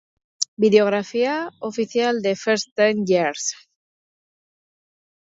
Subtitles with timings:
[0.63, 1.35] Videografía
[1.69, 3.45] oficial The First Ten Years